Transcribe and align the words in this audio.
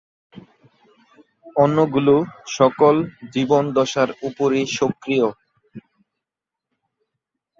অন্যগুলো 1.55 2.15
সকল 2.57 2.95
জীবন 3.33 3.63
দশার 3.77 4.09
উপরই 4.27 4.63
সক্রিয়। 4.77 5.27